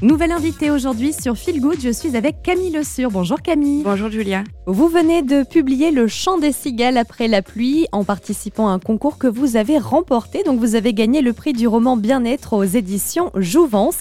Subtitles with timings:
[0.00, 3.10] Nouvelle invitée aujourd'hui sur Feel Good, je suis avec Camille Le Sur.
[3.10, 3.82] Bonjour Camille.
[3.82, 4.44] Bonjour Julia.
[4.66, 8.78] Vous venez de publier Le chant des cigales après la pluie en participant à un
[8.78, 10.44] concours que vous avez remporté.
[10.44, 13.96] Donc vous avez gagné le prix du roman Bien-être aux éditions Jouvence.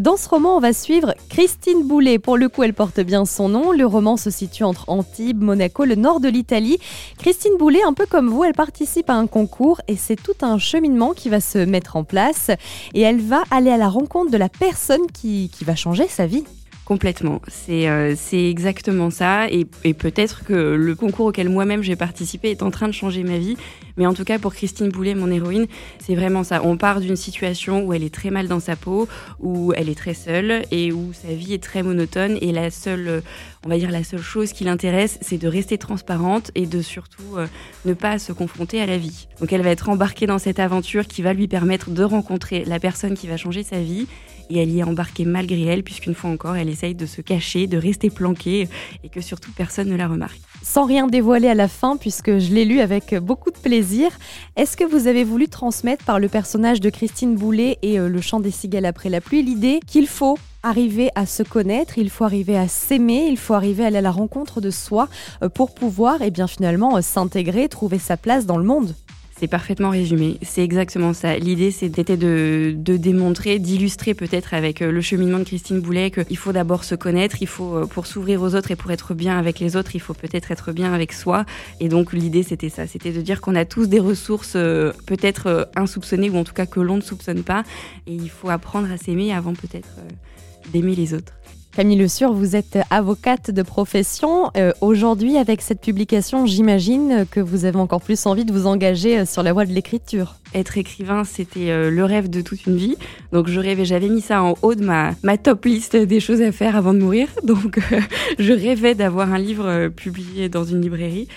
[0.00, 2.18] Dans ce roman, on va suivre Christine Boulet.
[2.18, 3.72] Pour le coup, elle porte bien son nom.
[3.72, 6.78] Le roman se situe entre Antibes, Monaco, le nord de l'Italie.
[7.18, 10.56] Christine Boulet, un peu comme vous, elle participe à un concours et c'est tout un
[10.56, 12.50] cheminement qui va se mettre en place
[12.94, 16.26] et elle va aller à la rencontre de la personne qui qui, va changer sa
[16.26, 16.44] vie.
[16.84, 19.48] Complètement, c'est euh, exactement ça.
[19.48, 19.64] Et,
[19.94, 23.56] peut-être que le concours auquel moi-même j'ai participé est en train de changer ma vie.
[23.96, 25.66] Mais en tout cas, pour Christine Boulet, mon héroïne,
[26.00, 26.60] c'est vraiment ça.
[26.64, 29.06] On part d'une situation où elle est très mal dans sa peau,
[29.38, 32.36] où elle est très seule et où sa vie est très monotone.
[32.40, 33.22] Et la seule,
[33.64, 37.36] on va dire, la seule chose qui l'intéresse, c'est de rester transparente et de surtout
[37.36, 37.46] euh,
[37.84, 39.28] ne pas se confronter à la vie.
[39.40, 42.80] Donc elle va être embarquée dans cette aventure qui va lui permettre de rencontrer la
[42.80, 44.08] personne qui va changer sa vie
[44.52, 47.66] et elle y est embarquée malgré elle, puisqu'une fois encore, elle essaye de se cacher,
[47.66, 48.68] de rester planquée
[49.02, 50.40] et que surtout personne ne la remarque.
[50.62, 54.10] Sans rien dévoiler à la fin, puisque je l'ai lu avec beaucoup de plaisir,
[54.56, 58.20] est-ce que vous avez voulu transmettre par le personnage de Christine Boulet et euh, le
[58.20, 62.24] chant des cigales après la pluie l'idée qu'il faut arriver à se connaître, il faut
[62.24, 65.08] arriver à s'aimer, il faut arriver à aller à la rencontre de soi
[65.42, 68.94] euh, pour pouvoir et eh bien finalement euh, s'intégrer, trouver sa place dans le monde?
[69.42, 70.38] C'est parfaitement résumé.
[70.42, 71.36] C'est exactement ça.
[71.36, 76.52] L'idée, c'était de, démontrer, d'illustrer peut-être avec euh, le cheminement de Christine Boulet qu'il faut
[76.52, 79.58] d'abord se connaître, il faut, euh, pour s'ouvrir aux autres et pour être bien avec
[79.58, 81.44] les autres, il faut peut-être être bien avec soi.
[81.80, 82.86] Et donc, l'idée, c'était ça.
[82.86, 86.66] C'était de dire qu'on a tous des ressources euh, peut-être insoupçonnées ou en tout cas
[86.66, 87.64] que l'on ne soupçonne pas.
[88.06, 89.88] Et il faut apprendre à s'aimer avant peut-être
[90.72, 91.32] d'aimer les autres.
[91.74, 94.50] Camille Le Sur, vous êtes avocate de profession.
[94.58, 99.20] Euh, aujourd'hui, avec cette publication, j'imagine que vous avez encore plus envie de vous engager
[99.20, 100.41] euh, sur la voie de l'écriture.
[100.54, 102.96] Être écrivain, c'était euh, le rêve de toute une vie.
[103.32, 106.42] Donc je rêvais, j'avais mis ça en haut de ma, ma top liste des choses
[106.42, 107.28] à faire avant de mourir.
[107.44, 107.80] Donc
[108.38, 111.28] je rêvais d'avoir un livre publié dans une librairie.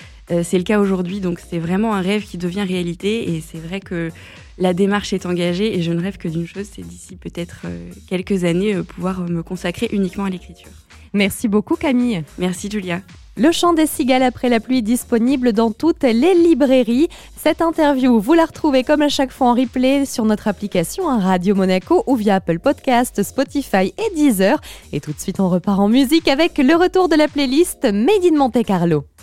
[0.44, 3.36] c'est le cas aujourd'hui, donc c'est vraiment un rêve qui devient réalité.
[3.36, 4.12] Et c'est vrai que
[4.58, 7.90] la démarche est engagée et je ne rêve que d'une chose, c'est d'ici peut-être euh,
[8.08, 10.72] quelques années euh, pouvoir me consacrer uniquement à l'écriture.
[11.14, 12.24] Merci beaucoup Camille.
[12.38, 13.02] Merci Julia.
[13.38, 17.10] Le chant des cigales après la pluie disponible dans toutes les librairies.
[17.36, 21.20] Cette interview, vous la retrouvez comme à chaque fois en replay sur notre application hein,
[21.20, 24.62] Radio Monaco ou via Apple Podcast, Spotify et Deezer.
[24.94, 28.24] Et tout de suite, on repart en musique avec le retour de la playlist Made
[28.24, 29.06] in Monte Carlo.